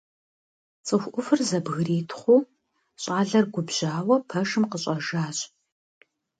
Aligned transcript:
Цӏыху 0.85 1.11
ӏувыр 1.13 1.39
зэбгритхъуу, 1.49 2.47
щӏалэр 3.01 3.45
губжьауэ 3.53 4.15
пэшым 4.29 4.63
къыщӀэжащ. 4.71 5.37